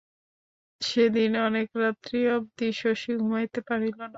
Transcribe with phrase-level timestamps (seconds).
[0.81, 4.07] সেদিন অনেক রাত্রি অবধি শশী ঘুমাইতে পারিল না।